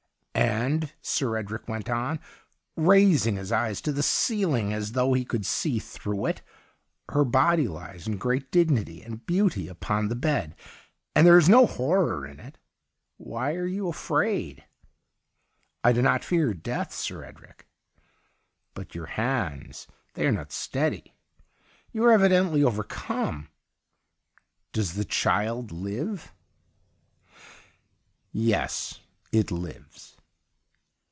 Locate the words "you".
13.67-13.89, 21.91-22.05